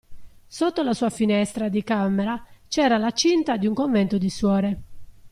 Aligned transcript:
Sotto 0.47 0.81
la 0.81 0.95
sua 0.95 1.11
finestra 1.11 1.69
di 1.69 1.83
camera 1.83 2.43
c'era 2.67 2.97
la 2.97 3.11
cinta 3.11 3.55
di 3.55 3.67
un 3.67 3.75
convento 3.75 4.17
di 4.17 4.31
suore. 4.31 4.81